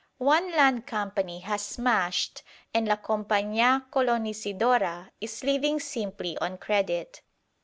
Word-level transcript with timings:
One 0.17 0.49
land 0.53 0.87
company 0.87 1.41
has 1.41 1.61
smashed, 1.61 2.41
and 2.73 2.87
La 2.87 2.95
Compañía 2.95 3.87
Colonisidora 3.91 5.11
is 5.21 5.43
living 5.43 5.79
simply 5.79 6.35
on 6.39 6.57
credit. 6.57 7.21